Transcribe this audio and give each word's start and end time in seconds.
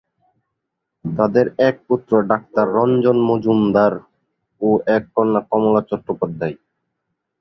তাদের 1.05 1.45
এক 1.59 1.75
পুত্র 1.87 2.11
ডাক্তার 2.31 2.65
রঞ্জন 2.77 3.17
মজুমদার 3.29 3.93
ও 4.61 4.69
এক 4.95 5.03
কন্যা 5.15 5.41
কমলা 5.49 5.81
চট্টোপাধ্যায়। 5.89 6.55